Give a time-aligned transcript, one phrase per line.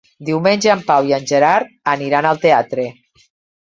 [0.29, 2.93] Diumenge en Pau i en Gerard aniran al teatre.